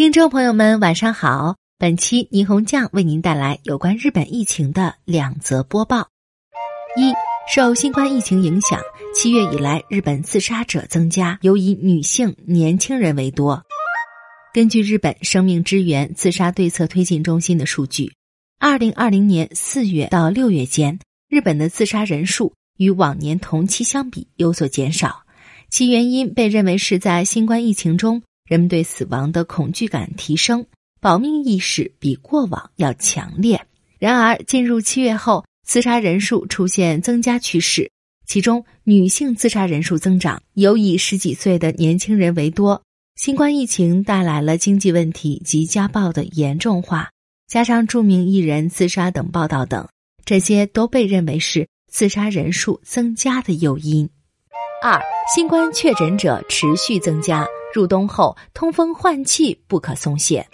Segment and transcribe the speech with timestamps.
[0.00, 1.56] 听众朋友们，晚上好！
[1.76, 6.08] 本期霓虹酱为您带来有关日本疫情的两则播报：
[6.96, 7.12] 一、
[7.52, 8.80] 受新冠疫情影响，
[9.14, 13.62] 七月以来日本自杀者增加，尤以女性、年轻人为多。
[14.54, 18.14] 根据日本生命支援自杀对策推进中心的数据，
[18.58, 20.98] 二零二零年四月到六月间，
[21.28, 25.24] 日本的自杀人数与往年同期相比有所减少，
[25.68, 28.22] 其原因被认为是在新冠疫情中。
[28.50, 30.66] 人们对死亡的恐惧感提升，
[31.00, 33.64] 保命意识比过往要强烈。
[34.00, 37.92] 然而，进入七月后，自杀人数出现增加趋势，
[38.26, 42.82] 其中女性自杀人数增长，尤以十几岁的年轻人为多。
[43.14, 47.10] 新冠疫情带来了经济问题及家暴的严重化，
[47.46, 49.86] 加上著名艺人自杀等报道等，
[50.24, 54.10] 这些都被认为是自杀人数增加的诱因。
[54.82, 55.00] 二，
[55.32, 57.46] 新冠确诊者持续增加。
[57.72, 60.46] 入冬后，通风换气不可松懈。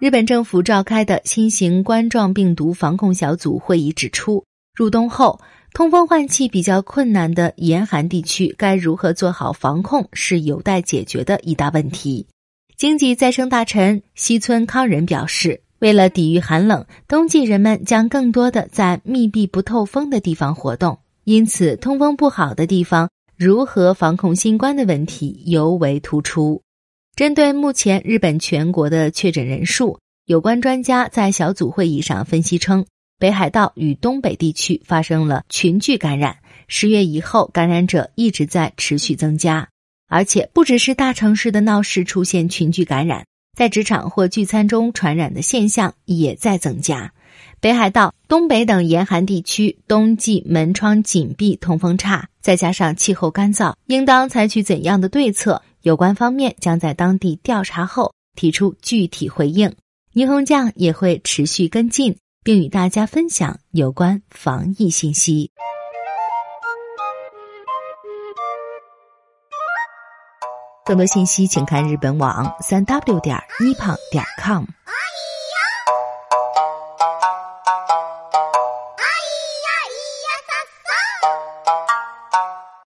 [0.00, 5.40] 日本政府召开的新型冠状病毒防控小组会议指出，入冬后
[5.74, 12.26] 通风换气比较困难的严寒地区，该如何做好防控是有待解决的一大问题。
[12.76, 23.10] 经济再生大臣西村康人表示，为了抵御寒冷，冬季人们将更多的在密闭不透风的地方活动，因此通风不好的地方。
[23.40, 26.62] 如何防控新冠的问题尤为突出。
[27.16, 32.84] 针对目前日本全国的确诊人数，有关专家在小组会议上分析称，
[33.18, 36.36] 北海道与东北地区发生了群聚感染，
[36.68, 39.70] 十月以后感染者一直在持续增加，
[40.06, 43.24] 而且不只是大城市的闹市出现群聚感染，
[43.56, 47.14] 在职场或聚餐中传染的现象也在增加。
[47.62, 55.60] 北海道、东北等严寒地区，冬季门窗紧闭，通风差，再加上气候干燥，应当采取怎样的对策？
[55.82, 59.74] 有关方面将在当地调查后提出具体回应。
[60.14, 65.50] 霓虹酱也会持续跟进，并与大家分享有关防疫信息。
[70.86, 74.64] 更多信息请看日本网三 w 点一胖点 com。